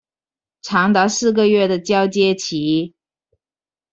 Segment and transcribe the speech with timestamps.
[0.63, 2.95] 長達四個月的交接期